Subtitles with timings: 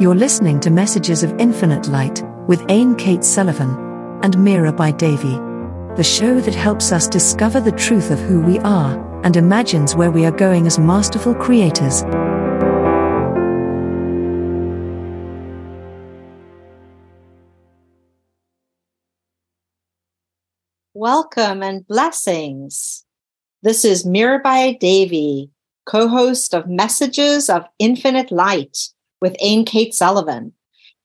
[0.00, 3.68] You're listening to Messages of Infinite Light with Aine Kate Sullivan
[4.22, 5.34] and Mirabai Devi,
[5.94, 10.10] the show that helps us discover the truth of who we are and imagines where
[10.10, 12.02] we are going as masterful creators.
[20.94, 23.04] Welcome and blessings.
[23.62, 25.50] This is Mirabai Devi,
[25.84, 30.52] co host of Messages of Infinite Light with Aine Kate Sullivan.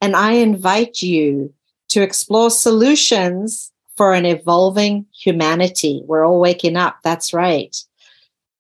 [0.02, 1.54] And I invite you
[1.90, 6.02] to explore solutions for an evolving humanity.
[6.06, 6.98] We're all waking up.
[7.04, 7.76] That's right.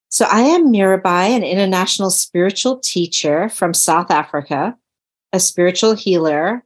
[0.09, 4.77] So I am Mirabai, an international spiritual teacher from South Africa,
[5.33, 6.63] a spiritual healer,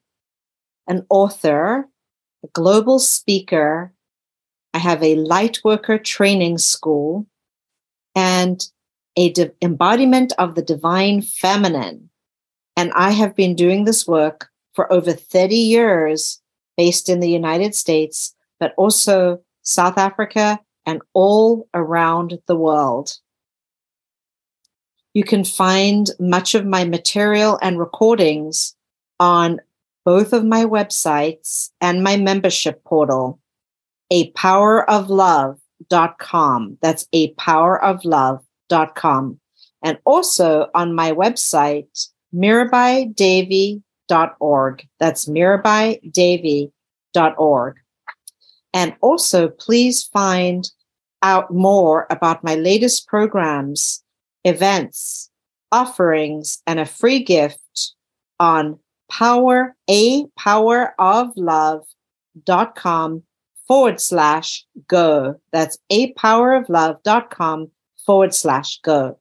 [0.88, 1.88] an author,
[2.44, 3.92] a global speaker.
[4.74, 7.26] I have a light worker training school
[8.16, 8.64] and
[9.16, 12.09] a de- embodiment of the divine feminine
[12.80, 16.42] and I have been doing this work for over 30 years
[16.78, 23.18] based in the United States, but also South Africa and all around the world.
[25.14, 28.78] You can find much of my material and recordings
[29.20, 29.60] on
[30.06, 33.42] both of my websites and my membership portal,
[34.10, 36.78] a poweroflove.com.
[36.82, 39.40] That's a poweroflove.com.
[39.84, 44.88] And also on my website, mirabaidevi.org.
[45.00, 47.76] That's mirabaidevi.org.
[48.74, 50.72] And also, please find
[51.22, 54.04] out more about my latest programs,
[54.44, 55.30] events,
[55.72, 57.94] offerings, and a free gift
[58.40, 58.80] on
[59.12, 63.24] power, a power of love.com
[63.68, 65.40] forward slash go.
[65.52, 67.72] That's a power of love.com
[68.06, 69.20] forward slash go.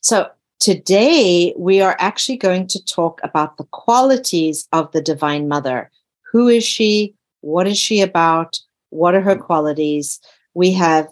[0.00, 0.28] So
[0.62, 5.90] Today, we are actually going to talk about the qualities of the Divine Mother.
[6.30, 7.16] Who is she?
[7.40, 8.60] What is she about?
[8.90, 10.20] What are her qualities?
[10.54, 11.08] We have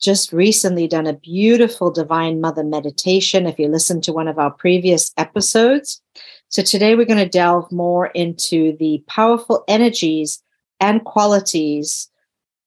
[0.00, 3.44] just recently done a beautiful Divine Mother meditation.
[3.44, 6.00] If you listen to one of our previous episodes.
[6.48, 10.42] So today we're going to delve more into the powerful energies
[10.80, 12.10] and qualities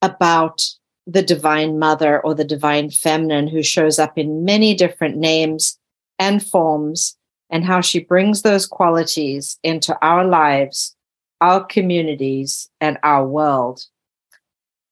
[0.04, 0.62] about
[1.08, 5.80] the Divine Mother or the Divine Feminine, who shows up in many different names
[6.22, 7.18] and forms,
[7.50, 10.96] and how she brings those qualities into our lives,
[11.42, 13.88] our communities, and our world.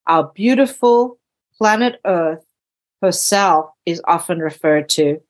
[0.07, 1.19] Our beautiful
[1.55, 2.43] planet Earth
[3.03, 5.21] herself is often referred to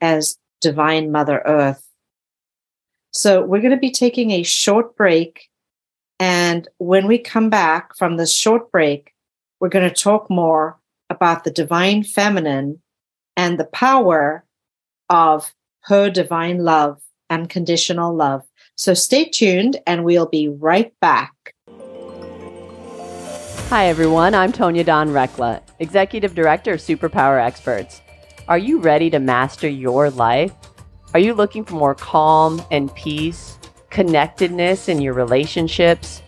[0.00, 1.86] as Divine Mother Earth.
[3.12, 5.48] So, we're going to be taking a short break.
[6.18, 9.12] And when we come back from this short break,
[9.60, 12.82] we're going to talk more about the divine feminine
[13.36, 14.44] and the power
[15.08, 15.52] of
[15.84, 17.00] her divine love,
[17.30, 18.42] unconditional love.
[18.76, 21.54] So stay tuned and we'll be right back.
[23.68, 24.34] Hi, everyone.
[24.34, 28.02] I'm Tonya Don Rekla, Executive Director of Superpower Experts.
[28.46, 30.52] Are you ready to master your life?
[31.12, 33.58] Are you looking for more calm and peace,
[33.90, 36.22] connectedness in your relationships,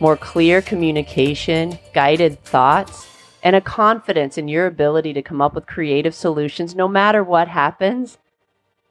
[0.00, 3.08] more clear communication, guided thoughts,
[3.42, 7.48] and a confidence in your ability to come up with creative solutions no matter what
[7.48, 8.18] happens?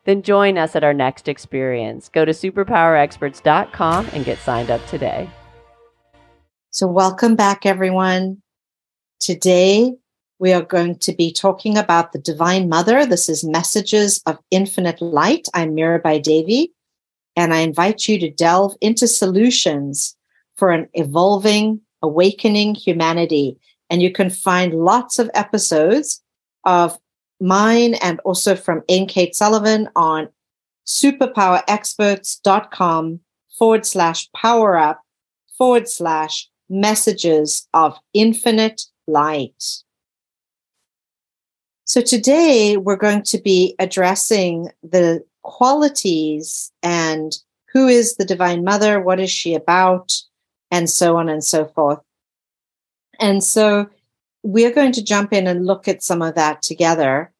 [0.05, 2.09] Then join us at our next experience.
[2.09, 5.29] Go to superpowerexperts.com and get signed up today.
[6.71, 8.41] So, welcome back, everyone.
[9.19, 9.93] Today,
[10.39, 13.05] we are going to be talking about the Divine Mother.
[13.05, 15.47] This is Messages of Infinite Light.
[15.53, 16.71] I'm Mirabai Devi,
[17.35, 20.15] and I invite you to delve into solutions
[20.55, 23.57] for an evolving, awakening humanity.
[23.91, 26.23] And you can find lots of episodes
[26.63, 26.97] of
[27.41, 30.29] mine and also from Aine Kate Sullivan on
[30.85, 33.19] superpowerexperts.com
[33.57, 35.01] forward slash power up
[35.57, 39.83] forward slash messages of infinite light.
[41.85, 47.37] So today we're going to be addressing the qualities and
[47.73, 50.13] who is the Divine Mother, what is she about,
[50.71, 51.99] and so on and so forth.
[53.19, 53.87] And so
[54.43, 57.30] we're going to jump in and look at some of that together.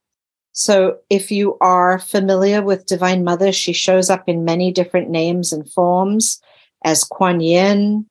[0.53, 5.53] So, if you are familiar with Divine Mother, she shows up in many different names
[5.53, 6.41] and forms
[6.83, 8.05] as Kuan Yin,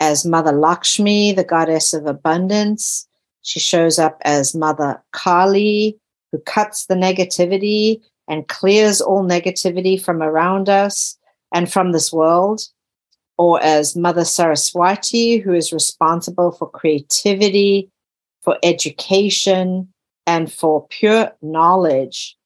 [0.00, 3.08] as Mother Lakshmi, the goddess of abundance.
[3.42, 5.98] She shows up as Mother Kali,
[6.32, 11.16] who cuts the negativity and clears all negativity from around us
[11.54, 12.60] and from this world.
[13.38, 17.90] Or as Mother Saraswati, who is responsible for creativity,
[18.42, 19.92] for education,
[20.26, 22.36] and for pure knowledge.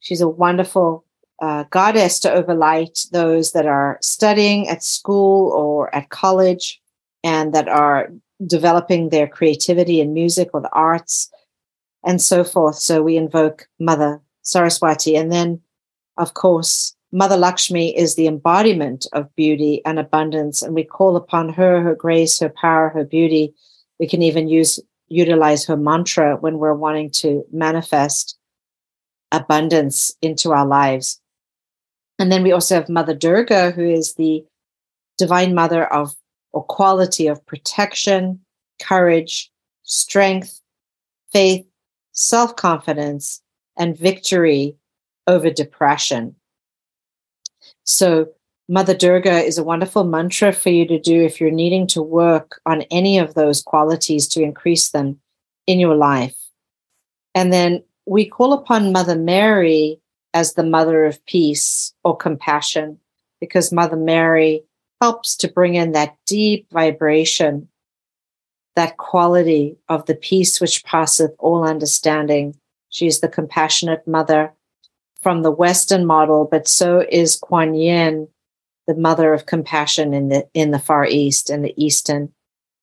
[0.00, 1.04] She's a wonderful
[1.40, 6.80] uh, goddess to overlight those that are studying at school or at college
[7.22, 8.12] and that are
[8.46, 11.30] developing their creativity in music or the arts
[12.04, 12.76] and so forth.
[12.76, 15.16] So we invoke Mother Saraswati.
[15.16, 15.60] And then,
[16.16, 20.62] of course, Mother Lakshmi is the embodiment of beauty and abundance.
[20.62, 23.54] And we call upon her, her grace, her power, her beauty.
[23.98, 28.36] We can even use utilize her mantra when we're wanting to manifest
[29.32, 31.20] abundance into our lives.
[32.18, 34.44] And then we also have Mother Durga, who is the
[35.18, 36.14] divine mother of
[36.52, 38.40] or quality of protection,
[38.80, 39.50] courage,
[39.82, 40.60] strength,
[41.32, 41.66] faith,
[42.12, 43.42] self confidence,
[43.78, 44.76] and victory
[45.26, 46.34] over depression.
[47.84, 48.28] So,
[48.68, 52.60] Mother Durga is a wonderful mantra for you to do if you're needing to work
[52.66, 55.20] on any of those qualities to increase them
[55.68, 56.36] in your life.
[57.34, 60.00] And then we call upon Mother Mary
[60.34, 62.98] as the mother of peace or compassion
[63.40, 64.64] because Mother Mary
[65.00, 67.68] helps to bring in that deep vibration,
[68.74, 72.56] that quality of the peace which passeth all understanding.
[72.88, 74.52] She is the compassionate mother
[75.22, 78.26] from the Western model, but so is Kuan Yin,
[78.86, 82.32] the mother of compassion in the in the Far East and the Eastern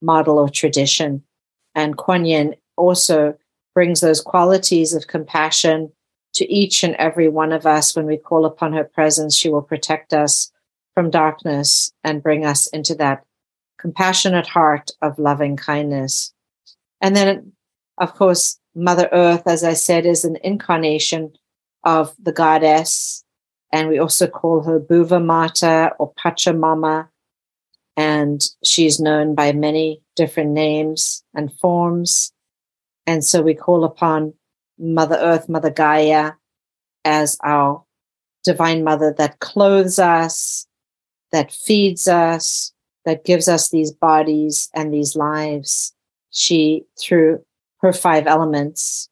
[0.01, 1.23] model or tradition.
[1.75, 3.37] And Kuan Yin also
[3.73, 5.91] brings those qualities of compassion
[6.33, 9.35] to each and every one of us when we call upon her presence.
[9.35, 10.51] She will protect us
[10.93, 13.23] from darkness and bring us into that
[13.79, 16.33] compassionate heart of loving kindness.
[17.01, 17.53] And then,
[17.97, 21.33] of course, Mother Earth, as I said, is an incarnation
[21.83, 23.22] of the goddess.
[23.73, 27.09] And we also call her Bhuva Mata or Pachamama.
[27.97, 32.31] And she's known by many different names and forms.
[33.07, 34.33] And so we call upon
[34.77, 36.33] Mother Earth, Mother Gaia
[37.03, 37.83] as our
[38.43, 40.67] divine mother that clothes us,
[41.31, 42.73] that feeds us,
[43.05, 45.93] that gives us these bodies and these lives.
[46.29, 47.43] She, through
[47.81, 49.09] her five elements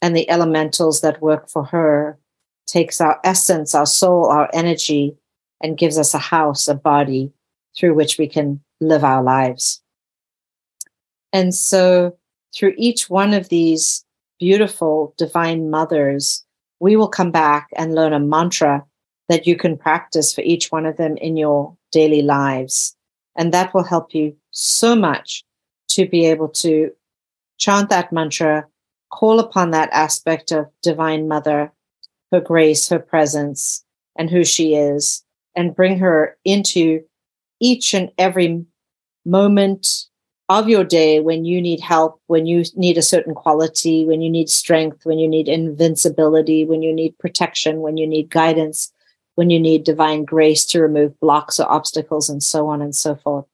[0.00, 2.18] and the elementals that work for her,
[2.72, 5.14] takes our essence, our soul, our energy,
[5.62, 7.30] and gives us a house, a body
[7.76, 9.82] through which we can live our lives.
[11.32, 12.16] And so
[12.54, 14.04] through each one of these
[14.40, 16.44] beautiful divine mothers,
[16.80, 18.84] we will come back and learn a mantra
[19.28, 22.96] that you can practice for each one of them in your daily lives.
[23.36, 25.44] And that will help you so much
[25.88, 26.90] to be able to
[27.58, 28.66] chant that mantra,
[29.10, 31.72] call upon that aspect of Divine Mother,
[32.32, 33.84] her grace, her presence,
[34.16, 35.22] and who she is,
[35.54, 37.02] and bring her into
[37.60, 38.64] each and every
[39.24, 40.06] moment
[40.48, 44.28] of your day when you need help, when you need a certain quality, when you
[44.28, 48.92] need strength, when you need invincibility, when you need protection, when you need guidance,
[49.36, 53.14] when you need divine grace to remove blocks or obstacles, and so on and so
[53.14, 53.46] forth.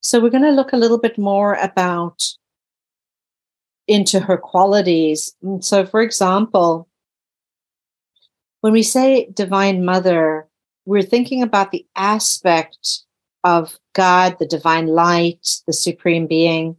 [0.00, 2.24] So, we're going to look a little bit more about
[3.88, 5.34] into her qualities.
[5.60, 6.88] So, for example,
[8.60, 10.46] when we say divine mother,
[10.84, 13.00] we're thinking about the aspect
[13.44, 16.76] of God, the divine light, the supreme being,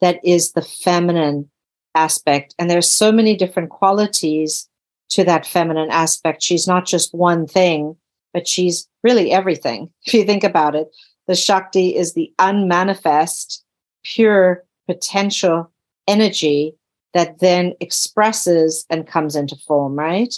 [0.00, 1.50] that is the feminine
[1.94, 2.54] aspect.
[2.58, 4.68] And there's so many different qualities
[5.10, 6.42] to that feminine aspect.
[6.42, 7.96] She's not just one thing,
[8.32, 9.90] but she's really everything.
[10.06, 10.88] If you think about it,
[11.26, 13.64] the Shakti is the unmanifest,
[14.04, 15.72] pure potential
[16.06, 16.74] energy
[17.14, 20.34] that then expresses and comes into form, right?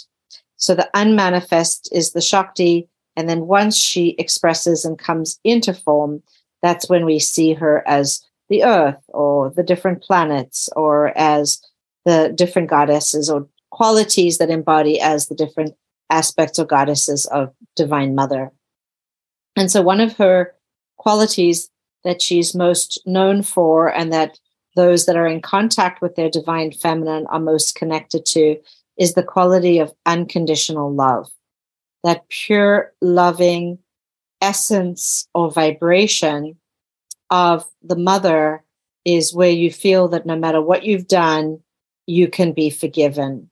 [0.57, 6.21] So the unmanifest is the Shakti, and then once she expresses and comes into form,
[6.61, 11.61] that's when we see her as the earth or the different planets or as
[12.05, 15.75] the different goddesses or qualities that embody as the different
[16.09, 18.51] aspects or goddesses of Divine Mother.
[19.55, 20.55] And so, one of her
[20.97, 21.69] qualities
[22.03, 24.39] that she's most known for, and that
[24.79, 28.55] those that are in contact with their divine feminine are most connected to,
[28.97, 31.29] is the quality of unconditional love
[32.03, 33.77] that pure loving
[34.41, 36.55] essence or vibration
[37.29, 38.63] of the mother
[39.03, 41.59] is where you feel that no matter what you've done,
[42.05, 43.49] you can be forgiven.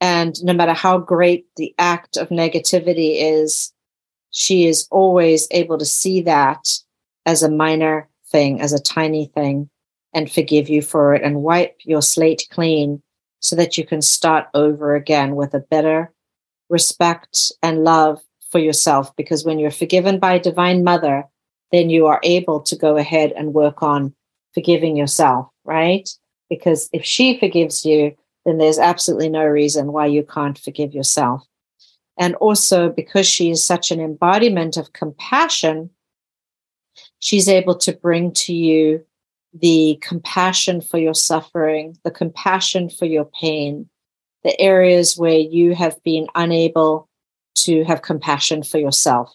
[0.00, 3.72] And no matter how great the act of negativity is,
[4.30, 6.68] she is always able to see that
[7.24, 9.70] as a minor thing, as a tiny thing,
[10.16, 13.00] and forgive you for it and wipe your slate clean
[13.38, 16.12] so that you can start over again with a better
[16.68, 18.20] respect and love
[18.50, 21.22] for yourself because when you're forgiven by divine mother
[21.70, 24.12] then you are able to go ahead and work on
[24.54, 26.08] forgiving yourself right
[26.50, 31.42] because if she forgives you then there's absolutely no reason why you can't forgive yourself.
[32.16, 35.90] And also, because she is such an embodiment of compassion,
[37.18, 39.04] she's able to bring to you
[39.60, 43.88] the compassion for your suffering, the compassion for your pain,
[44.44, 47.08] the areas where you have been unable
[47.56, 49.34] to have compassion for yourself.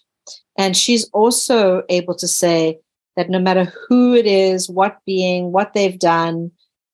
[0.57, 2.79] And she's also able to say
[3.15, 6.51] that no matter who it is, what being, what they've done,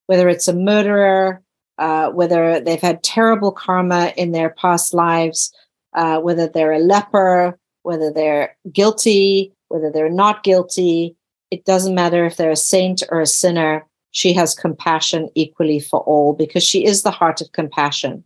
[0.07, 1.41] whether it's a murderer,
[1.77, 5.53] uh, whether they've had terrible karma in their past lives,
[5.95, 11.15] uh, whether they're a leper, whether they're guilty, whether they're not guilty,
[11.51, 13.85] it doesn't matter if they're a saint or a sinner.
[14.11, 18.23] She has compassion equally for all because she is the heart of compassion.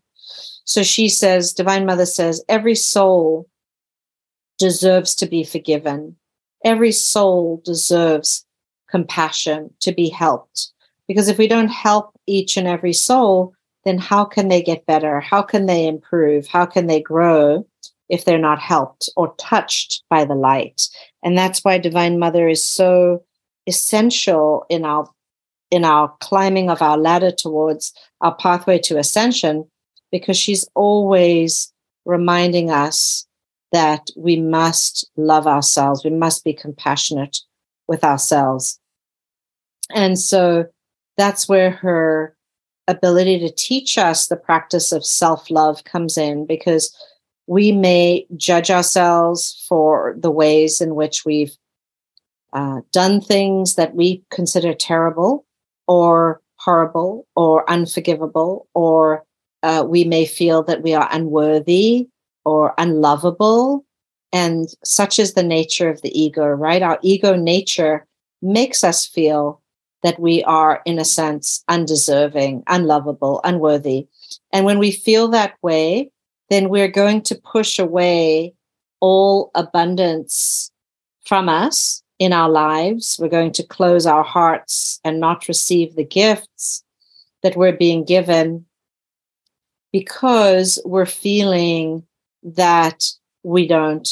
[0.63, 3.47] So she says, Divine Mother says, every soul
[4.57, 6.15] deserves to be forgiven.
[6.63, 8.45] Every soul deserves
[8.89, 10.71] compassion to be helped.
[11.07, 15.19] Because if we don't help each and every soul, then how can they get better?
[15.19, 16.47] How can they improve?
[16.47, 17.65] How can they grow
[18.11, 20.87] if they're not helped or touched by the light?
[21.23, 23.23] And that's why Divine Mother is so
[23.67, 25.09] essential in our
[25.71, 29.65] in our climbing of our ladder towards our pathway to ascension
[30.11, 31.71] because she's always
[32.05, 33.25] reminding us
[33.71, 37.37] that we must love ourselves, we must be compassionate
[37.87, 38.79] with ourselves.
[39.93, 40.65] And so
[41.17, 42.35] that's where her
[42.87, 46.93] ability to teach us the practice of self love comes in because
[47.51, 51.51] we may judge ourselves for the ways in which we've
[52.53, 55.45] uh, done things that we consider terrible
[55.85, 59.25] or horrible or unforgivable, or
[59.63, 62.07] uh, we may feel that we are unworthy
[62.45, 63.83] or unlovable.
[64.31, 66.81] And such is the nature of the ego, right?
[66.81, 68.07] Our ego nature
[68.41, 69.61] makes us feel
[70.03, 74.07] that we are, in a sense, undeserving, unlovable, unworthy.
[74.53, 76.11] And when we feel that way,
[76.51, 78.53] then we're going to push away
[78.99, 80.69] all abundance
[81.23, 83.17] from us in our lives.
[83.19, 86.83] We're going to close our hearts and not receive the gifts
[87.41, 88.65] that we're being given
[89.93, 92.03] because we're feeling
[92.43, 93.05] that
[93.43, 94.09] we don't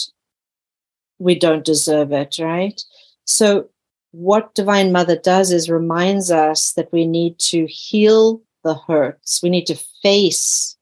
[1.19, 2.81] we don't deserve it right
[3.25, 3.69] so
[4.11, 9.49] what divine mother does is reminds us that we need to heal the hurts we
[9.49, 10.77] need to face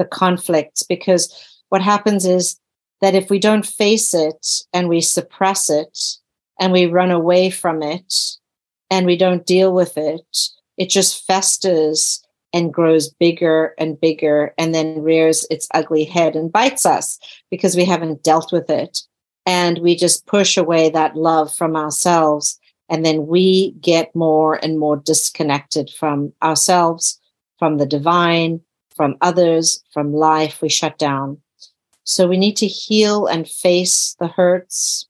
[0.00, 1.32] the conflicts because
[1.68, 2.58] what happens is
[3.00, 5.96] that if we don't face it and we suppress it
[6.58, 8.12] and we run away from it
[8.90, 14.74] and we don't deal with it it just festers and grows bigger and bigger and
[14.74, 17.18] then rears its ugly head and bites us
[17.50, 19.02] because we haven't dealt with it.
[19.46, 22.58] And we just push away that love from ourselves.
[22.88, 27.20] And then we get more and more disconnected from ourselves,
[27.58, 28.60] from the divine,
[29.00, 30.60] from others, from life.
[30.60, 31.38] We shut down.
[32.04, 35.08] So we need to heal and face the hurts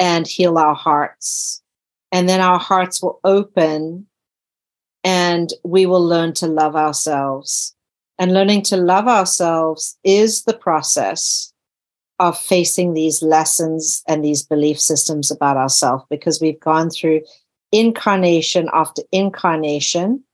[0.00, 1.62] and heal our hearts.
[2.10, 4.08] And then our hearts will open
[5.04, 7.72] and we will learn to love ourselves.
[8.18, 11.52] And learning to love ourselves is the process
[12.18, 17.20] of facing these lessons and these belief systems about ourselves because we've gone through
[17.70, 20.24] incarnation after incarnation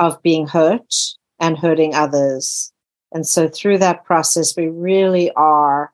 [0.00, 0.92] of being hurt
[1.42, 2.72] and hurting others.
[3.12, 5.92] And so through that process, we really are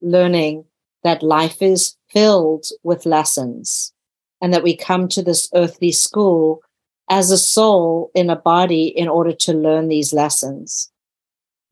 [0.00, 0.64] learning
[1.02, 3.92] that life is filled with lessons
[4.40, 6.62] and that we come to this earthly school
[7.10, 10.90] as a soul in a body in order to learn these lessons.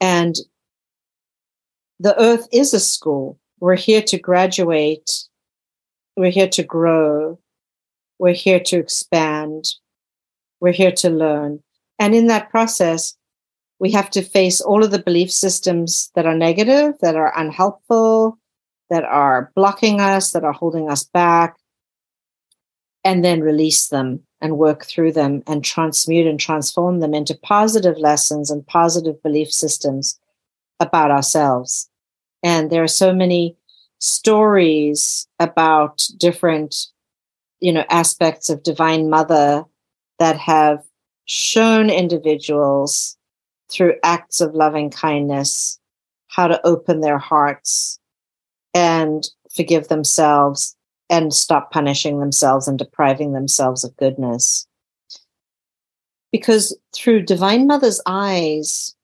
[0.00, 0.35] And
[2.00, 3.38] the earth is a school.
[3.61, 5.11] We're here to graduate.
[6.17, 7.38] We're here to grow.
[8.19, 9.67] We're here to expand.
[10.61, 11.62] We're here to learn.
[11.99, 13.14] And in that process,
[13.81, 18.38] we have to face all of the belief systems that are negative, that are unhelpful,
[18.90, 21.57] that are blocking us, that are holding us back,
[23.05, 27.99] and then release them and work through them and transmute and transform them into positive
[27.99, 30.19] lessons and positive belief systems
[30.81, 31.88] about ourselves.
[32.43, 33.57] And there are so many
[33.99, 36.87] stories about different,
[37.61, 39.64] you know, aspects of Divine Mother
[40.19, 40.85] that have
[41.28, 43.16] shown individuals
[43.70, 45.78] through acts of loving kindness
[46.28, 48.00] how to open their hearts
[48.75, 50.75] and forgive themselves
[51.11, 54.66] and stop punishing themselves and depriving themselves of goodness.
[56.32, 58.94] Because through Divine Mother's eyes,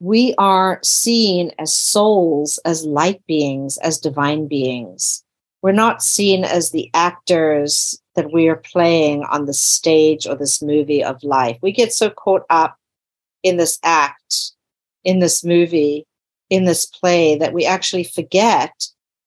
[0.00, 5.24] we are seen as souls, as light beings, as divine beings.
[5.62, 10.62] We're not seen as the actors that we are playing on the stage or this
[10.62, 11.58] movie of life.
[11.62, 12.76] We get so caught up
[13.42, 14.52] in this act,
[15.04, 16.06] in this movie,
[16.50, 18.72] in this play that we actually forget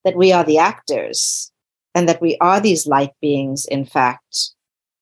[0.04, 1.50] that we are the actors
[1.94, 4.52] and that we are these light beings, in fact.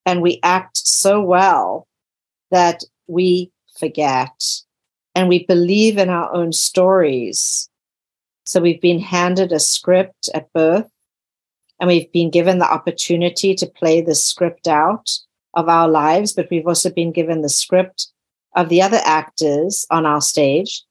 [0.07, 1.87] And we act so well
[2.51, 4.33] that we forget
[5.15, 7.69] and we believe in our own stories.
[8.45, 10.89] So we've been handed a script at birth
[11.81, 15.11] and we've been given the opportunity to play the script out
[15.55, 18.09] of our lives, but we've also been given the script
[18.55, 20.83] of the other actors on our stage.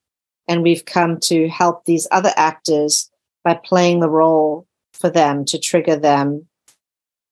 [0.48, 3.10] And we've come to help these other actors
[3.44, 6.48] by playing the role for them to trigger them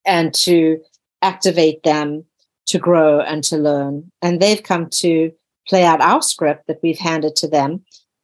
[0.06, 0.80] and to
[1.22, 2.26] activate them
[2.68, 4.12] to grow and to learn.
[4.22, 5.32] And they've come to
[5.68, 7.84] play out our script that we've handed to them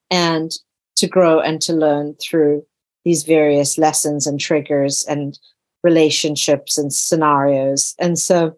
[0.10, 0.52] and
[0.96, 2.66] to grow and to learn through
[3.08, 5.40] these various lessons and triggers and
[5.82, 7.96] relationships and scenarios.
[8.00, 8.58] And so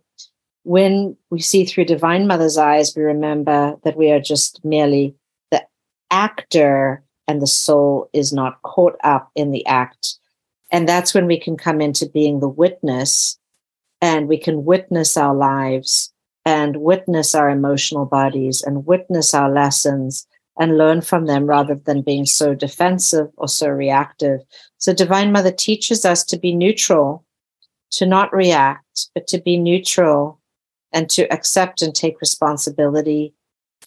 [0.64, 5.14] when we see through Divine Mother's eyes, we remember that we are just merely
[5.52, 5.64] the
[6.10, 10.16] actor and the soul is not caught up in the act.
[10.72, 13.38] And that's when we can come into being the witness
[14.02, 16.12] and we can witness our lives
[16.44, 20.26] and witness our emotional bodies and witness our lessons
[20.60, 24.42] and learn from them rather than being so defensive or so reactive.
[24.78, 27.26] So, Divine Mother teaches us to be neutral,
[27.92, 30.40] to not react, but to be neutral
[30.92, 33.34] and to accept and take responsibility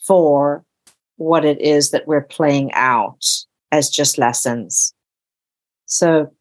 [0.00, 0.64] for
[1.16, 3.24] what it is that we're playing out
[3.70, 4.94] as just lessons.
[5.84, 6.32] So,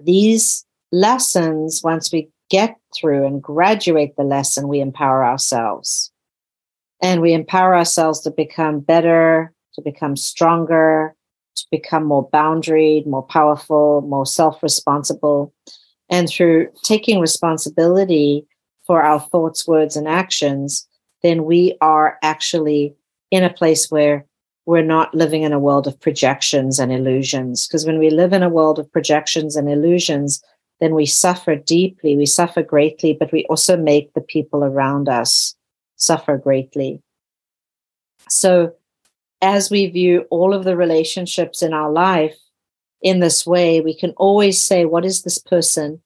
[0.00, 6.12] these lessons, once we get through and graduate the lesson, we empower ourselves.
[7.04, 11.14] And we empower ourselves to become better, to become stronger,
[11.54, 15.52] to become more boundaried, more powerful, more self responsible.
[16.08, 18.46] And through taking responsibility
[18.86, 20.88] for our thoughts, words, and actions,
[21.22, 22.94] then we are actually
[23.30, 24.24] in a place where
[24.64, 27.68] we're not living in a world of projections and illusions.
[27.68, 30.42] Because when we live in a world of projections and illusions,
[30.80, 35.54] then we suffer deeply, we suffer greatly, but we also make the people around us
[36.04, 37.02] suffer greatly.
[38.28, 38.74] So,
[39.42, 42.36] as we view all of the relationships in our life
[43.02, 46.00] in this way, we can always say, What is this person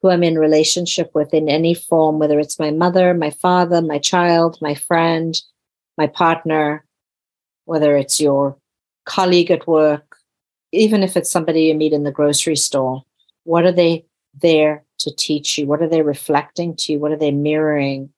[0.00, 3.98] who I'm in relationship with in any form, whether it's my mother, my father, my
[3.98, 5.34] child, my friend,
[5.96, 6.84] my partner,
[7.64, 8.58] whether it's your
[9.06, 10.16] colleague at work,
[10.72, 13.02] even if it's somebody you meet in the grocery store?
[13.44, 14.04] What are they
[14.40, 15.66] there to teach you?
[15.66, 16.98] What are they reflecting to you?
[16.98, 18.10] What are they mirroring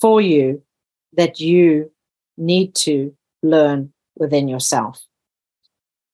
[0.00, 0.62] for you
[1.14, 1.90] that you
[2.36, 5.00] need to learn within yourself?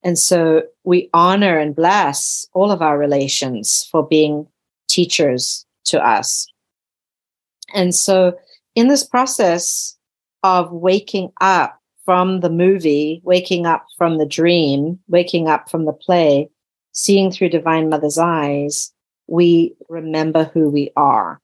[0.02, 4.46] And so we honor and bless all of our relations for being
[4.88, 6.46] teachers to us.
[7.74, 8.38] And so
[8.74, 9.96] in this process
[10.42, 15.92] of waking up from the movie, waking up from the dream, waking up from the
[15.92, 16.48] play,
[16.92, 18.92] seeing through Divine Mother's eyes,
[19.26, 21.40] we remember who we are.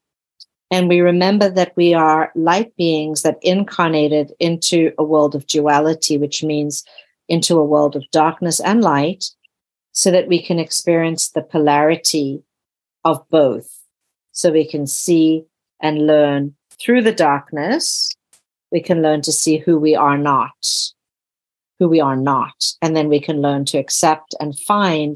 [0.75, 6.19] And we remember that we are light beings that incarnated into a world of duality,
[6.19, 6.83] which means
[7.29, 9.25] into a world of darkness and light,
[9.93, 12.43] so that we can experience the polarity
[13.05, 13.85] of both.
[14.33, 15.45] So we can see
[15.81, 18.11] and learn through the darkness.
[18.73, 20.67] We can learn to see who we are not,
[21.79, 22.73] who we are not.
[22.83, 25.15] And then we can learn to accept and find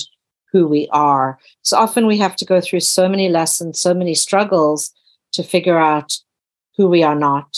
[0.52, 1.36] who we are.
[1.62, 4.94] So often we have to go through so many lessons, so many struggles
[5.32, 6.16] to figure out
[6.76, 7.56] who we are not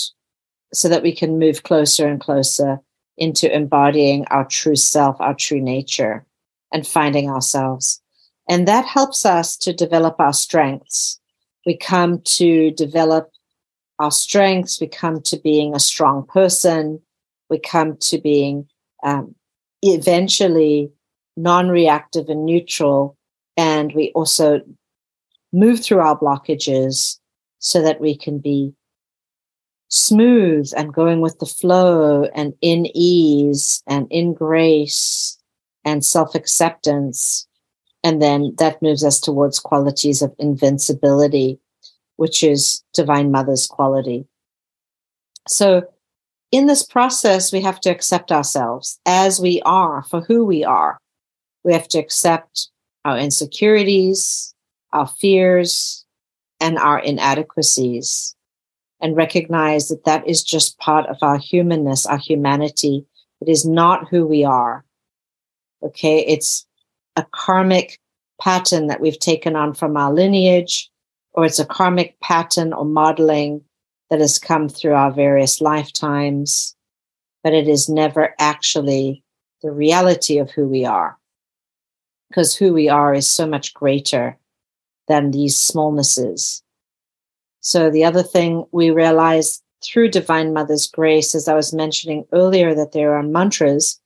[0.72, 2.80] so that we can move closer and closer
[3.18, 6.24] into embodying our true self, our true nature,
[6.72, 8.00] and finding ourselves.
[8.48, 11.20] And that helps us to develop our strengths.
[11.66, 13.30] We come to develop
[13.98, 17.00] our strengths, we come to being a strong person,
[17.50, 18.66] we come to being
[19.04, 19.34] um,
[19.82, 20.90] eventually
[21.36, 23.16] non reactive and neutral.
[23.56, 24.62] And we also
[25.52, 27.19] move through our blockages
[27.60, 28.74] so that we can be
[29.88, 35.38] smooth and going with the flow and in ease and in grace
[35.84, 37.46] and self acceptance.
[38.02, 41.60] And then that moves us towards qualities of invincibility,
[42.16, 44.26] which is Divine Mother's quality.
[45.46, 45.82] So,
[46.50, 50.98] in this process, we have to accept ourselves as we are for who we are.
[51.62, 52.70] We have to accept
[53.04, 54.54] our insecurities,
[54.92, 55.99] our fears,
[56.60, 58.36] and our inadequacies,
[59.00, 63.06] and recognize that that is just part of our humanness, our humanity.
[63.40, 64.84] It is not who we are.
[65.82, 66.66] Okay, it's
[67.16, 67.98] a karmic
[68.40, 70.90] pattern that we've taken on from our lineage,
[71.32, 73.62] or it's a karmic pattern or modeling
[74.10, 76.76] that has come through our various lifetimes.
[77.42, 79.22] but it is never actually
[79.62, 81.18] the reality of who we are.
[82.28, 84.38] Because who we are is so much greater
[85.10, 86.62] than these smallnesses.
[87.60, 92.76] So, the other thing we realize through Divine Mother's grace, as I was mentioning earlier,
[92.76, 94.00] that there are mantras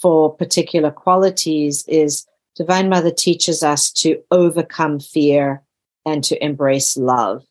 [0.00, 5.62] for particular qualities, is Divine Mother teaches us to overcome fear
[6.06, 7.44] and to embrace love.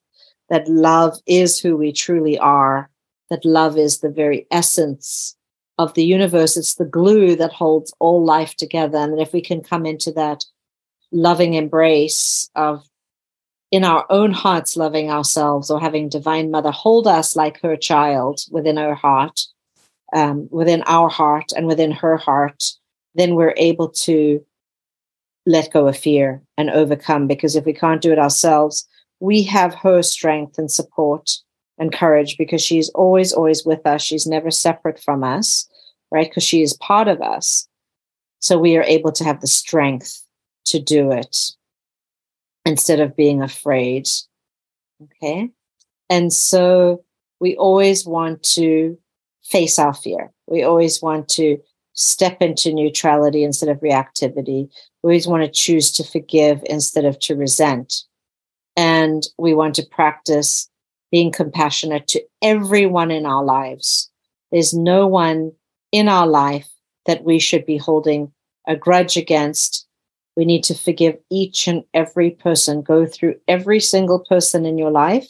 [0.49, 2.89] That love is who we truly are,
[3.29, 5.37] that love is the very essence
[5.77, 6.57] of the universe.
[6.57, 8.97] It's the glue that holds all life together.
[8.97, 10.43] And if we can come into that
[11.11, 12.85] loving embrace of
[13.71, 18.41] in our own hearts loving ourselves or having divine mother hold us like her child
[18.51, 19.41] within our heart
[20.13, 22.63] um, within our heart and within her heart
[23.15, 24.43] then we're able to
[25.45, 28.87] let go of fear and overcome because if we can't do it ourselves
[29.19, 31.31] we have her strength and support
[31.77, 34.01] and courage because she's always, always with us.
[34.01, 35.67] She's never separate from us,
[36.11, 36.29] right?
[36.29, 37.67] Because she is part of us.
[38.39, 40.23] So we are able to have the strength
[40.67, 41.37] to do it
[42.65, 44.07] instead of being afraid.
[45.03, 45.49] Okay.
[46.09, 47.03] And so
[47.39, 48.97] we always want to
[49.43, 50.31] face our fear.
[50.47, 51.57] We always want to
[51.93, 54.69] step into neutrality instead of reactivity.
[55.03, 58.03] We always want to choose to forgive instead of to resent.
[58.75, 60.69] And we want to practice
[61.11, 64.11] being compassionate to everyone in our lives.
[64.51, 65.53] There's no one
[65.91, 66.67] in our life
[67.05, 68.31] that we should be holding
[68.67, 69.86] a grudge against.
[70.37, 74.91] We need to forgive each and every person, go through every single person in your
[74.91, 75.27] life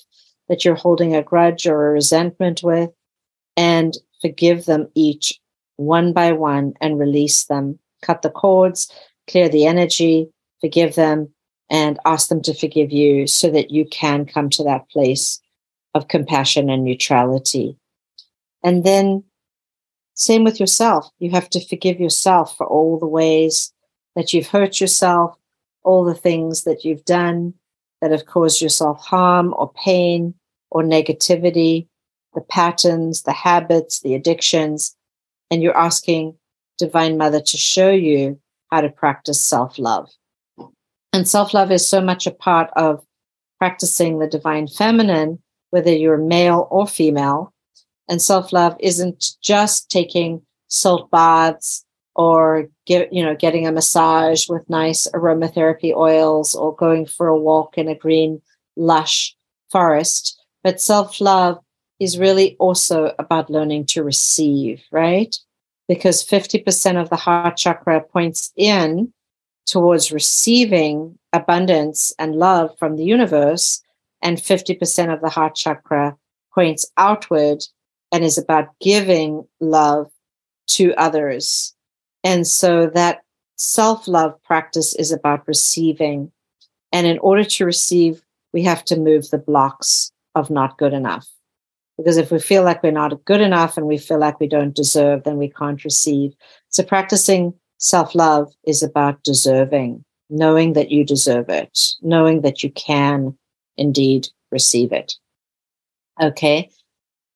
[0.50, 2.89] that you're holding a grudge or a resentment with,
[3.56, 5.39] and forgive them each
[5.78, 7.80] one by one and release them.
[8.02, 8.91] Cut the cords,
[9.28, 11.30] clear the energy, forgive them,
[11.70, 15.39] and ask them to forgive you so that you can come to that place
[15.93, 17.78] of compassion and neutrality.
[18.62, 19.24] And then,
[20.15, 21.10] same with yourself.
[21.20, 23.72] You have to forgive yourself for all the ways
[24.18, 25.38] that you've hurt yourself,
[25.84, 27.54] all the things that you've done
[28.02, 30.34] that have caused yourself harm or pain
[30.72, 31.88] or negativity,
[32.34, 34.96] the patterns, the habits, the addictions.
[35.52, 36.36] And you're asking
[36.80, 38.40] Divine Mother to show you
[38.72, 40.10] how to practice self love.
[41.14, 43.06] And self love is so much a part of
[43.60, 47.54] practicing the divine feminine, whether you're male or female.
[48.10, 51.86] And self love isn't just taking salt baths
[52.18, 57.38] or get, you know getting a massage with nice aromatherapy oils or going for a
[57.38, 58.42] walk in a green
[58.76, 59.36] lush
[59.72, 61.60] forest but self love
[62.00, 65.38] is really also about learning to receive right
[65.88, 69.14] because 50% of the heart chakra points in
[69.68, 73.82] towards receiving abundance and love from the universe,
[74.22, 76.18] and 50% of the heart chakra
[76.56, 77.64] points outward
[78.12, 80.10] and is about giving love
[80.68, 81.76] to others.
[82.24, 83.22] And so that
[83.56, 86.32] self love practice is about receiving.
[86.92, 88.22] And in order to receive,
[88.54, 91.28] we have to move the blocks of not good enough.
[91.98, 94.76] Because if we feel like we're not good enough and we feel like we don't
[94.76, 96.34] deserve, then we can't receive.
[96.70, 102.72] So practicing Self love is about deserving, knowing that you deserve it, knowing that you
[102.72, 103.38] can
[103.78, 105.14] indeed receive it.
[106.20, 106.70] Okay.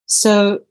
[0.07, 0.61] So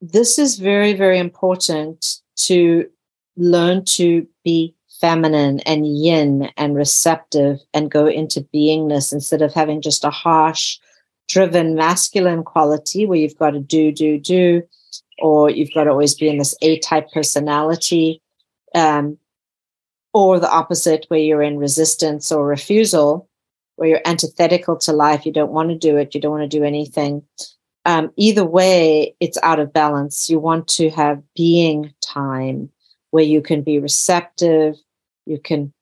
[0.00, 2.88] this is very, very important to
[3.38, 9.80] learn to be feminine and yin and receptive and go into beingness instead of having
[9.80, 10.78] just a harsh,
[11.28, 14.62] driven masculine quality where you've got to do, do, do,
[15.20, 18.20] or you've got to always be in this A type personality
[18.74, 19.18] um,
[20.12, 23.28] or the opposite, where you're in resistance or refusal,
[23.76, 26.58] where you're antithetical to life, you don't want to do it, you don't want to
[26.58, 27.22] do anything.
[27.84, 30.28] Um, either way, it's out of balance.
[30.28, 32.70] You want to have being time
[33.10, 34.76] where you can be receptive,
[35.26, 35.72] you can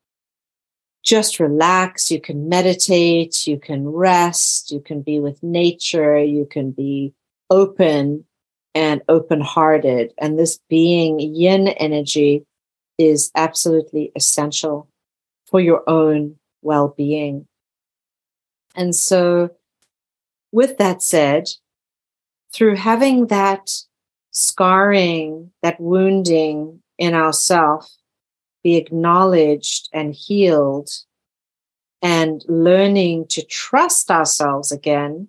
[1.04, 6.72] just relax, you can meditate, you can rest, you can be with nature, you can
[6.72, 7.14] be
[7.48, 8.24] open
[8.74, 10.12] and open hearted.
[10.18, 12.44] And this being yin energy
[12.98, 14.88] is absolutely essential
[15.46, 17.46] for your own well being.
[18.74, 19.50] And so,
[20.52, 21.48] with that said,
[22.52, 23.70] through having that
[24.32, 27.90] scarring, that wounding in ourself
[28.66, 30.90] be acknowledged and healed,
[32.02, 35.28] and learning to trust ourselves again,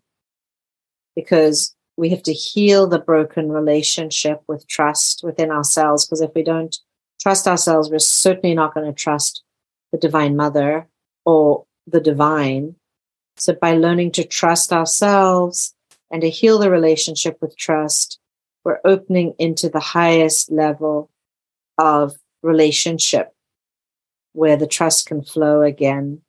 [1.15, 6.03] because we have to heal the broken relationship with trust within ourselves.
[6.03, 6.75] Because if we don't
[7.21, 9.43] trust ourselves, we're certainly not going to trust
[9.91, 10.87] the Divine Mother
[11.23, 12.75] or the divine.
[13.35, 15.75] So, by learning to trust ourselves
[16.09, 18.19] and to heal the relationship with trust,
[18.63, 21.11] we're opening into the highest level
[21.77, 23.33] of relationship
[24.33, 26.21] where the trust can flow again.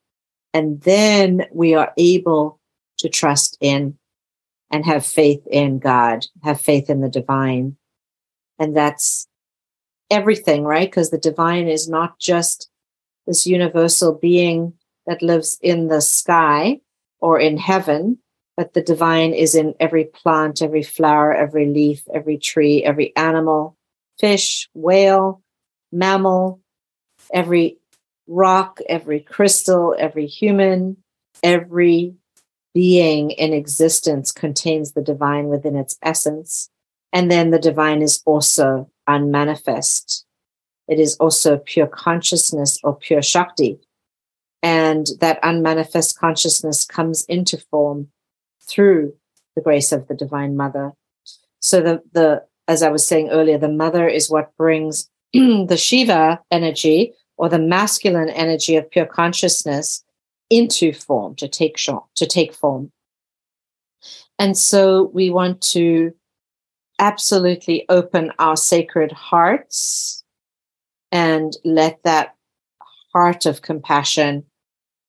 [0.55, 2.59] And then we are able
[2.99, 3.99] to trust in
[4.71, 7.77] and have faith in God, have faith in the divine.
[8.59, 9.29] And that's
[10.11, 10.91] everything, right?
[10.91, 12.69] Because the divine is not just
[13.27, 14.73] this universal being
[15.07, 16.81] that lives in the sky
[17.21, 18.19] or in heaven,
[18.57, 23.77] but the divine is in every plant, every flower, every leaf, every tree, every animal,
[24.19, 25.43] fish, whale,
[25.93, 26.61] mammal,
[27.33, 27.79] every
[28.27, 30.97] rock, every crystal, every human,
[31.43, 32.15] every
[32.75, 36.71] being in existence contains the divine within its essence.
[37.13, 40.27] And then the divine is also unmanifest.
[40.87, 43.79] It is also pure consciousness or pure Shakti.
[44.63, 48.09] And that unmanifest consciousness comes into form
[48.63, 49.15] through
[49.55, 50.93] the grace of the Divine Mother.
[51.61, 56.41] So the, the as I was saying earlier, the mother is what brings the Shiva
[56.51, 60.05] energy or the masculine energy of pure consciousness
[60.51, 62.93] into form to take to take form.
[64.39, 66.13] And so we want to
[67.01, 70.23] absolutely open our sacred hearts
[71.11, 72.35] and let that
[73.13, 74.45] heart of compassion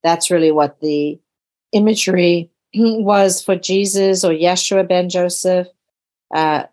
[0.03, 1.19] that's really what the
[1.71, 5.67] imagery was for Jesus or Yeshua ben Joseph.
[6.33, 6.63] Uh,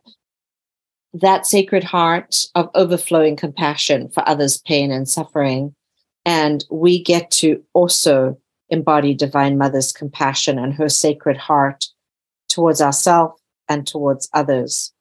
[1.21, 5.75] that sacred heart of overflowing compassion for others' pain and suffering.
[6.25, 11.87] And we get to also embody Divine Mother's compassion and her sacred heart
[12.49, 14.93] towards ourselves and towards others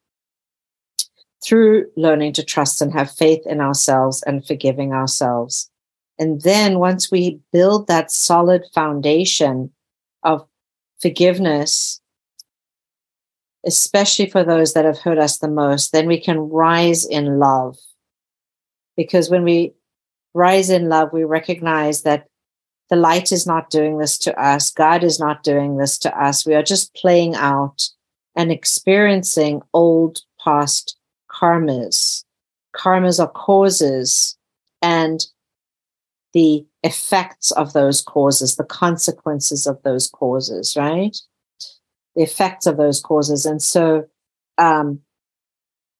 [1.44, 5.70] through learning to trust and have faith in ourselves and forgiving ourselves.
[6.18, 9.70] And then once we build that solid foundation
[10.22, 10.46] of
[11.00, 12.00] forgiveness,
[13.66, 17.76] especially for those that have hurt us the most, then we can rise in love.
[18.96, 19.74] Because when we
[20.34, 22.26] rise in love, we recognize that
[22.88, 24.70] the light is not doing this to us.
[24.70, 26.46] God is not doing this to us.
[26.46, 27.88] We are just playing out
[28.36, 30.96] and experiencing old past
[31.28, 32.24] karmas.
[32.74, 34.36] Karmas are causes
[34.80, 35.26] and
[36.32, 41.16] the effects of those causes, the consequences of those causes, right?
[42.16, 43.46] The effects of those causes.
[43.46, 44.06] And so
[44.58, 45.00] um,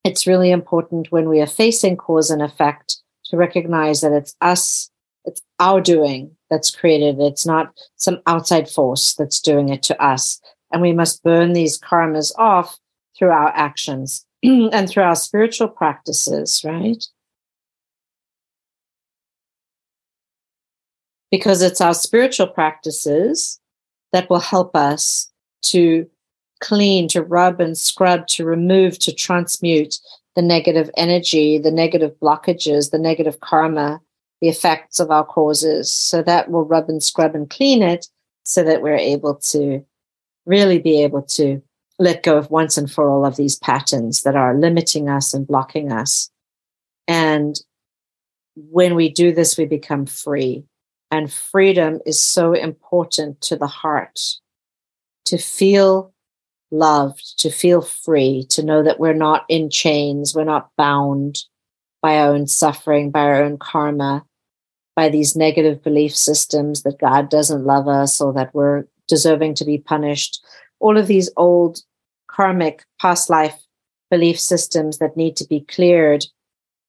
[0.03, 4.91] it's really important when we are facing cause and effect to recognize that it's us,
[5.25, 7.21] it's our doing that's created.
[7.21, 10.41] It's not some outside force that's doing it to us.
[10.73, 12.79] And we must burn these karmas off
[13.17, 17.05] through our actions and through our spiritual practices, right?
[21.31, 23.61] Because it's our spiritual practices
[24.13, 25.31] that will help us
[25.63, 26.09] to
[26.61, 29.99] clean, to rub and scrub, to remove, to transmute
[30.35, 34.01] the negative energy, the negative blockages, the negative karma,
[34.41, 35.93] the effects of our causes.
[35.93, 38.07] So that will rub and scrub and clean it
[38.45, 39.85] so that we're able to
[40.45, 41.63] really be able to
[41.99, 45.47] let go of once and for all of these patterns that are limiting us and
[45.47, 46.31] blocking us.
[47.09, 47.59] And
[48.55, 50.65] when we do this, we become free.
[51.11, 54.21] And freedom is so important to the heart
[55.27, 56.13] to feel
[56.71, 61.39] loved, to feel free, to know that we're not in chains, we're not bound
[62.03, 64.25] by our own suffering, by our own karma,
[64.95, 69.65] by these negative belief systems that God doesn't love us or that we're deserving to
[69.65, 70.45] be punished.
[70.81, 71.81] All of these old
[72.29, 73.59] karmic past life
[74.11, 76.25] belief systems that need to be cleared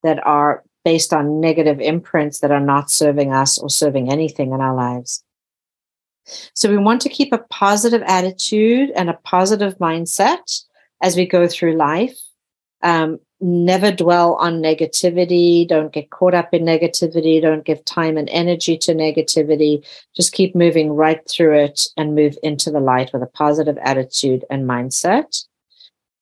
[0.03, 4.61] that are based on negative imprints that are not serving us or serving anything in
[4.61, 5.23] our lives.
[6.53, 10.63] So we want to keep a positive attitude and a positive mindset
[11.01, 12.17] as we go through life.
[12.83, 15.67] Um, never dwell on negativity.
[15.67, 17.41] Don't get caught up in negativity.
[17.41, 19.85] Don't give time and energy to negativity.
[20.15, 24.43] Just keep moving right through it and move into the light with a positive attitude
[24.49, 25.45] and mindset.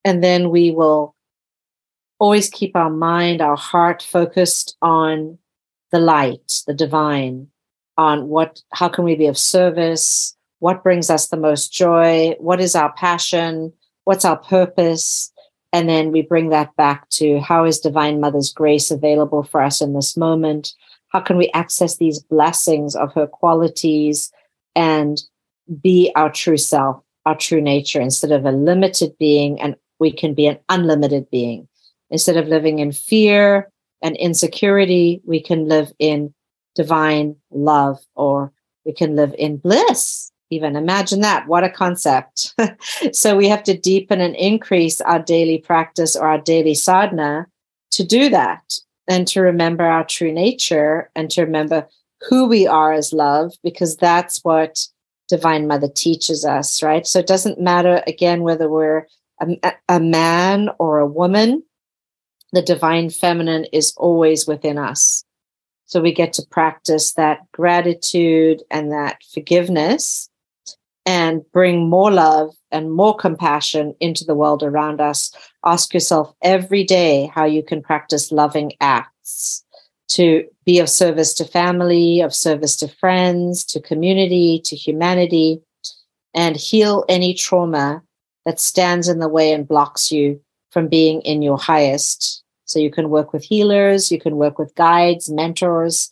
[0.03, 1.15] And then we will
[2.19, 5.37] always keep our mind, our heart focused on
[5.91, 7.47] the light, the divine,
[7.97, 10.35] on what how can we be of service?
[10.59, 12.35] What brings us the most joy?
[12.39, 13.73] What is our passion?
[14.05, 15.31] What's our purpose?
[15.73, 19.81] And then we bring that back to how is divine mother's grace available for us
[19.81, 20.73] in this moment?
[21.09, 24.31] How can we access these blessings of her qualities
[24.75, 25.21] and
[25.81, 30.33] be our true self our true nature instead of a limited being and we can
[30.33, 31.67] be an unlimited being?
[32.09, 33.69] Instead of living in fear
[34.01, 36.33] and insecurity we can live in
[36.75, 38.51] divine love, or
[38.85, 40.75] we can live in bliss even.
[40.75, 41.47] Imagine that.
[41.47, 42.53] What a concept.
[43.11, 47.47] so we have to deepen and increase our daily practice or our daily sadhana
[47.91, 51.87] to do that and to remember our true nature and to remember
[52.29, 54.87] who we are as love, because that's what
[55.27, 57.05] Divine Mother teaches us, right?
[57.05, 59.07] So it doesn't matter, again, whether we're
[59.41, 61.63] a, a man or a woman,
[62.51, 65.23] the Divine Feminine is always within us.
[65.85, 70.29] So we get to practice that gratitude and that forgiveness
[71.05, 75.31] and bring more love and more compassion into the world around us.
[75.63, 79.63] Ask yourself every day how you can practice loving acts
[80.07, 85.61] to be of service to family, of service to friends, to community, to humanity,
[86.33, 88.01] and heal any trauma
[88.45, 90.39] that stands in the way and blocks you
[90.71, 92.43] from being in your highest.
[92.65, 96.11] So you can work with healers, you can work with guides, mentors,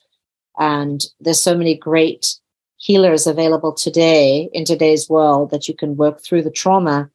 [0.58, 2.36] and there's so many great
[2.78, 7.10] healers available today in today's world that you can work through the trauma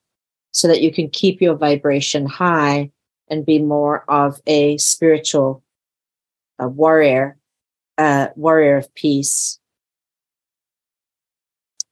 [0.53, 2.91] so that you can keep your vibration high
[3.29, 5.63] and be more of a spiritual
[6.59, 7.37] a warrior,
[7.99, 9.59] a warrior of peace.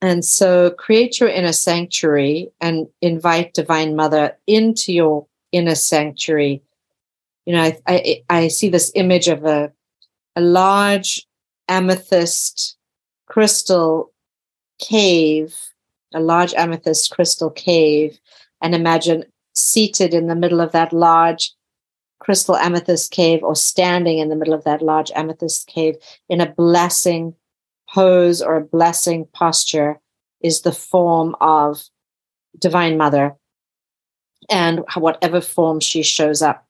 [0.02, 6.62] And so create your inner sanctuary and invite Divine Mother into your inner sanctuary.
[7.46, 9.72] You know, I, I, I see this image of a,
[10.34, 11.26] a large
[11.68, 12.76] amethyst
[13.26, 14.12] crystal
[14.80, 15.56] cave,
[16.12, 18.18] a large amethyst crystal cave,
[18.60, 21.54] and imagine seated in the middle of that large
[22.18, 25.94] crystal amethyst cave or standing in the middle of that large amethyst cave
[26.28, 27.34] in a blessing
[27.88, 30.00] pose or a blessing posture
[30.40, 31.84] is the form of
[32.58, 33.36] Divine Mother.
[34.50, 36.65] And whatever form she shows up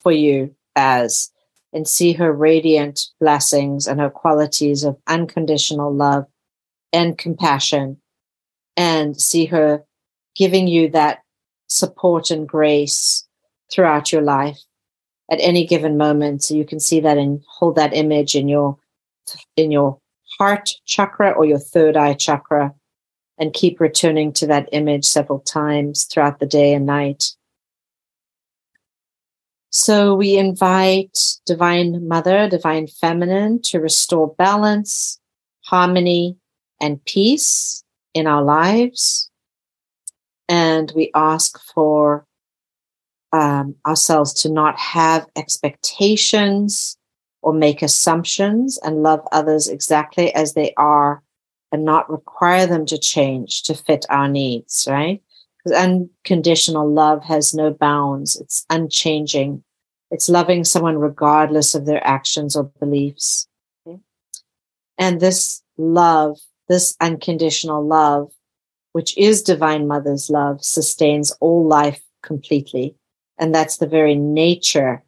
[0.00, 1.30] for you as
[1.72, 6.24] and see her radiant blessings and her qualities of unconditional love
[6.92, 7.98] and compassion,
[8.76, 9.84] and see her
[10.34, 11.18] giving you that
[11.66, 13.26] support and grace
[13.70, 14.58] throughout your life
[15.30, 16.42] at any given moment.
[16.42, 18.78] So you can see that and hold that image in your
[19.56, 19.98] in your
[20.38, 22.72] heart chakra or your third eye chakra
[23.38, 27.32] and keep returning to that image several times throughout the day and night.
[29.70, 35.20] So we invite Divine Mother, Divine Feminine to restore balance,
[35.62, 36.36] harmony,
[36.80, 39.30] and peace in our lives.
[40.48, 42.26] And we ask for
[43.32, 46.96] um, ourselves to not have expectations
[47.42, 51.22] or make assumptions and love others exactly as they are
[51.70, 55.22] and not require them to change to fit our needs, right?
[55.72, 59.62] Unconditional love has no bounds, it's unchanging.
[60.10, 63.46] It's loving someone regardless of their actions or beliefs.
[63.86, 63.98] Okay?
[64.96, 68.32] And this love, this unconditional love,
[68.92, 72.96] which is Divine Mother's love, sustains all life completely.
[73.38, 75.04] And that's the very nature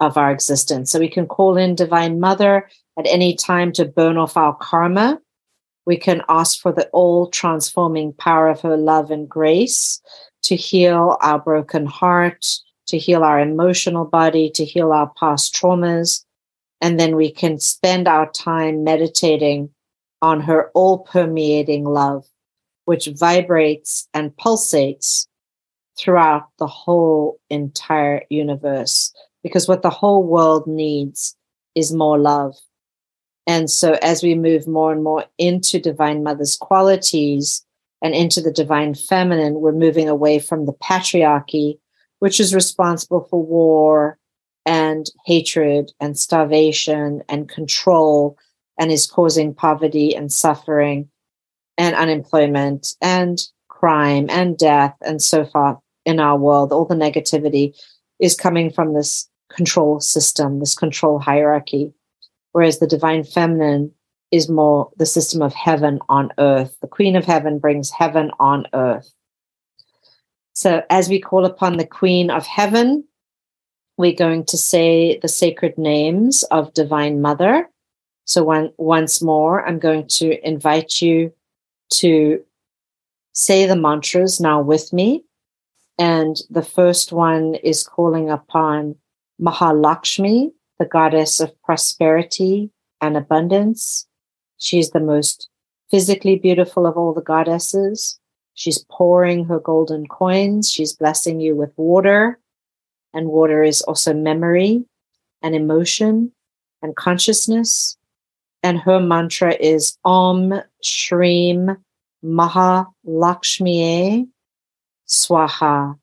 [0.00, 0.90] of our existence.
[0.90, 2.68] So we can call in Divine Mother
[2.98, 5.20] at any time to burn off our karma
[5.86, 10.00] we can ask for the all transforming power of her love and grace
[10.42, 12.46] to heal our broken heart,
[12.86, 16.24] to heal our emotional body, to heal our past traumas.
[16.80, 19.70] And then we can spend our time meditating
[20.20, 22.26] on her all permeating love,
[22.84, 25.26] which vibrates and pulsates
[25.98, 29.12] throughout the whole entire universe.
[29.42, 31.36] Because what the whole world needs
[31.74, 32.54] is more love.
[33.46, 37.64] And so, as we move more and more into Divine Mother's qualities
[38.00, 41.78] and into the Divine Feminine, we're moving away from the patriarchy,
[42.20, 44.18] which is responsible for war
[44.64, 48.38] and hatred and starvation and control
[48.78, 51.08] and is causing poverty and suffering
[51.76, 56.72] and unemployment and crime and death and so forth in our world.
[56.72, 57.76] All the negativity
[58.20, 61.92] is coming from this control system, this control hierarchy
[62.52, 63.92] whereas the divine feminine
[64.30, 66.76] is more the system of heaven on earth.
[66.80, 69.12] The Queen of Heaven brings heaven on earth.
[70.54, 73.04] So, as we call upon the Queen of Heaven,
[73.96, 77.68] we're going to say the sacred names of Divine Mother.
[78.24, 81.32] So, one, once more, I'm going to invite you
[81.94, 82.42] to
[83.32, 85.24] say the mantras now with me.
[85.98, 88.96] And the first one is calling upon
[89.40, 90.52] Mahalakshmi,
[90.82, 92.68] the goddess of prosperity
[93.00, 94.04] and abundance.
[94.58, 95.48] She's the most
[95.92, 98.18] physically beautiful of all the goddesses.
[98.54, 100.72] She's pouring her golden coins.
[100.72, 102.40] She's blessing you with water.
[103.14, 104.84] And water is also memory
[105.40, 106.32] and emotion
[106.82, 107.96] and consciousness.
[108.64, 111.76] and her mantra is Om Shrim
[112.22, 114.26] Maha Lakshmi
[115.06, 115.96] Swaha.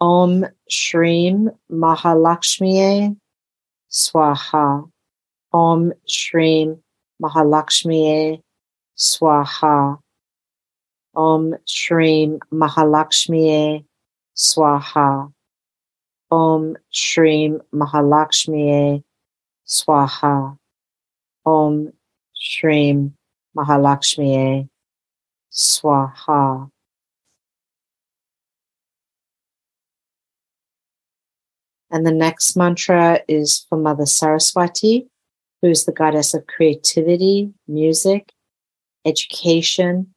[0.00, 3.16] Om Shrim Mahalakshmi
[3.96, 4.90] Swaha.
[5.52, 6.82] Om Shrim
[7.22, 8.42] Mahalakshmiye
[8.94, 9.98] Swaha.
[11.14, 13.86] Om Shrim Mahalakshmiye
[14.36, 15.32] Swaha.
[16.30, 19.02] Om Shrim Mahalakshmiye
[19.66, 20.58] Swaha.
[21.46, 21.92] Om
[22.36, 23.12] Shrim
[23.56, 24.68] Mahalakshmiye
[25.50, 26.70] Swaha.
[31.96, 35.08] And the next mantra is for Mother Saraswati,
[35.62, 38.34] who is the goddess of creativity, music,
[39.06, 40.12] education,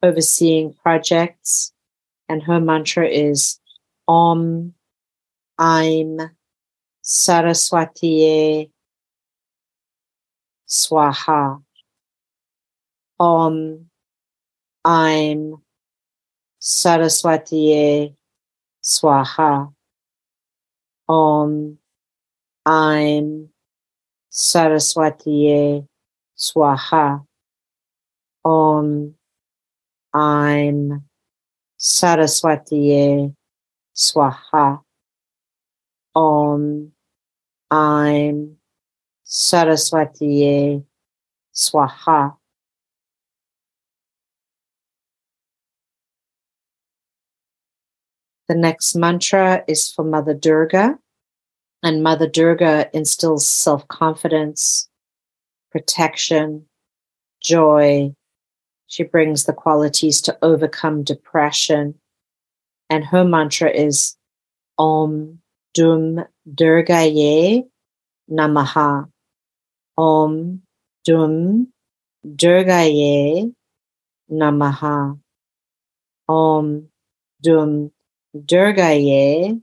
[0.00, 1.72] overseeing projects.
[2.28, 3.58] And her mantra is
[4.06, 4.74] Om,
[5.60, 6.20] Aim
[7.02, 8.70] Saraswati
[10.68, 11.64] Swaha.
[13.18, 13.86] Om,
[14.86, 15.56] Aim
[16.60, 18.14] Saraswati
[18.80, 19.73] Swaha.
[21.08, 21.78] Om,
[22.66, 23.50] Aim
[24.30, 25.86] Saraswati
[26.34, 27.24] Swaha.
[28.44, 29.14] Om,
[30.14, 31.04] Aim
[31.78, 33.34] Saraswati
[33.94, 34.80] Swaha.
[36.14, 36.92] Om,
[37.70, 38.56] Aim
[39.24, 40.84] Saraswati
[41.52, 42.36] Swaha.
[48.48, 50.98] The next mantra is for Mother Durga,
[51.82, 54.88] and Mother Durga instills self confidence,
[55.70, 56.66] protection,
[57.42, 58.14] joy.
[58.86, 61.94] She brings the qualities to overcome depression.
[62.90, 64.16] And her mantra is
[64.78, 65.40] Om
[65.72, 67.64] Dum Durgaye
[68.30, 69.08] Namaha.
[69.96, 70.62] Om
[71.04, 71.72] Dum
[72.26, 73.52] Durgaye
[74.30, 75.18] Namaha.
[76.28, 76.88] Om
[77.42, 77.90] Dum
[78.34, 79.62] Durgaye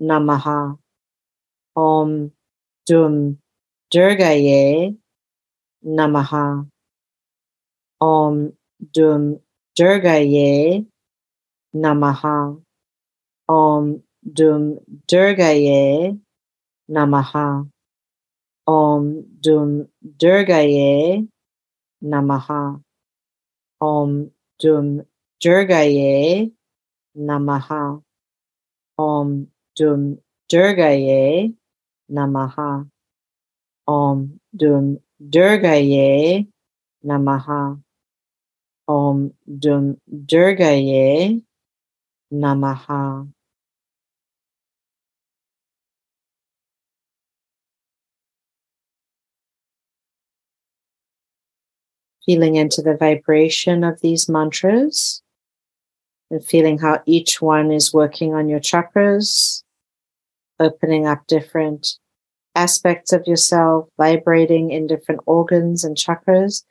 [0.00, 0.78] Namaha.
[1.74, 2.30] Om
[2.86, 3.38] Dum
[3.92, 4.96] Durgaye
[5.84, 6.68] Namaha.
[8.00, 8.52] Om
[8.94, 9.40] Dum
[9.76, 10.86] Durgaye
[11.74, 12.62] Namaha.
[13.48, 14.78] Om Dum
[15.10, 16.16] Durgaye
[16.88, 17.66] Namaha.
[18.68, 21.26] Om Dum Durgaye
[22.04, 22.80] Namaha.
[23.80, 24.30] Om
[24.62, 25.02] Dum
[25.42, 26.52] Durgaye
[27.16, 28.02] Namaha.
[28.98, 30.18] Om Dum
[30.50, 31.54] Durgaye
[32.10, 32.88] Namaha.
[33.86, 36.46] Om Dum Durgaye
[37.04, 37.80] Namaha.
[38.88, 41.42] Om Dum Durgaye
[42.32, 43.28] Namaha.
[52.26, 55.22] Feeling into the vibration of these mantras
[56.30, 59.62] and feeling how each one is working on your chakras,
[60.58, 61.98] opening up different
[62.54, 66.64] aspects of yourself, vibrating in different organs and chakras.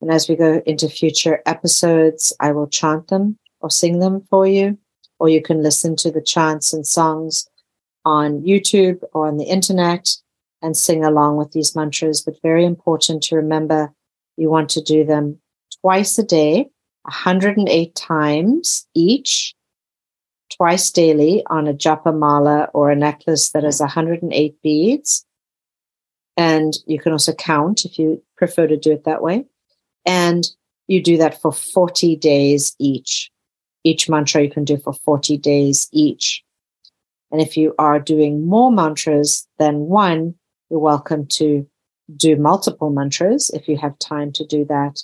[0.00, 4.46] And as we go into future episodes, I will chant them or sing them for
[4.46, 4.78] you,
[5.18, 7.48] or you can listen to the chants and songs
[8.04, 10.08] on YouTube or on the internet
[10.60, 12.20] and sing along with these mantras.
[12.20, 13.92] But very important to remember
[14.36, 15.38] you want to do them
[15.80, 16.70] twice a day
[17.02, 19.54] 108 times each,
[20.56, 25.26] twice daily on a japa mala or a necklace that has 108 beads.
[26.36, 29.44] And you can also count if you prefer to do it that way.
[30.06, 30.44] And
[30.86, 33.30] you do that for 40 days each.
[33.84, 36.44] Each mantra you can do for 40 days each.
[37.30, 40.34] And if you are doing more mantras than one,
[40.70, 41.66] you're welcome to
[42.14, 45.02] do multiple mantras if you have time to do that.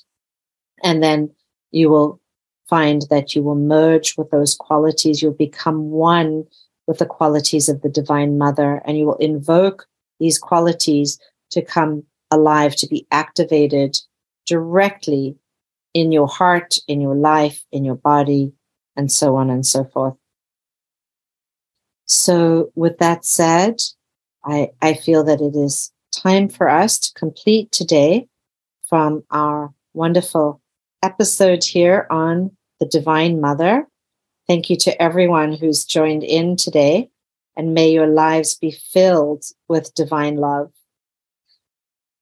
[0.83, 1.31] And then
[1.71, 2.21] you will
[2.69, 5.23] find that you will merge with those qualities.
[5.23, 6.45] You'll become one
[6.87, 9.87] with the qualities of the Divine Mother, and you will invoke
[10.19, 11.19] these qualities
[11.51, 13.97] to come alive, to be activated
[14.47, 15.37] directly
[15.95, 18.53] in your heart, in your life, in your body,
[18.97, 20.15] and so on and so forth.
[22.05, 23.77] So, with that said,
[24.45, 28.29] I, I feel that it is time for us to complete today
[28.89, 30.63] from our wonderful
[31.03, 33.87] episode here on the Divine Mother.
[34.47, 37.11] Thank you to everyone who's joined in today,
[37.57, 40.73] and may your lives be filled with divine love.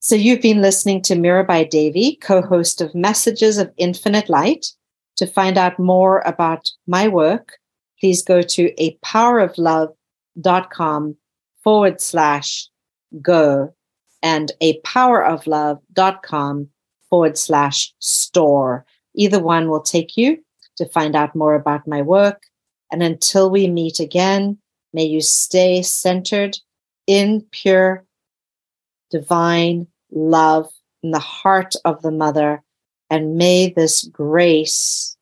[0.01, 4.67] So, you've been listening to Mirabai Devi, co host of Messages of Infinite Light.
[5.17, 7.59] To find out more about my work,
[8.01, 11.17] please go to a poweroflove.com
[11.65, 12.69] forward slash
[13.23, 13.73] go.
[14.23, 16.69] and a poweroflove.com
[17.09, 18.85] forward slash store.
[19.15, 20.39] Either one will take you
[20.77, 22.43] to find out more about my work.
[22.93, 24.59] And until we meet again,
[24.93, 26.59] may you stay centered
[27.07, 28.05] in pure,
[29.11, 30.69] divine love
[31.03, 32.63] in the heart of the mother.
[33.11, 35.17] And may this grace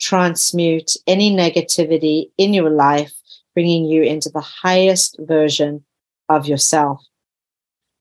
[0.00, 3.12] transmute any negativity in your life,
[3.54, 5.84] bringing you into the highest version
[6.28, 7.00] of yourself.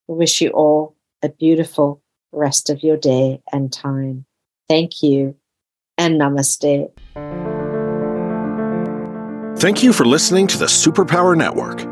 [0.10, 2.02] I wish you all a beautiful
[2.32, 4.26] rest of your day and time.
[4.70, 5.36] Thank you
[5.98, 6.92] and namaste.
[9.60, 11.86] Thank you for listening to the Superpower Network.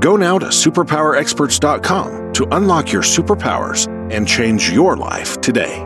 [0.00, 5.85] Go now to superpowerexperts.com to unlock your superpowers and change your life today.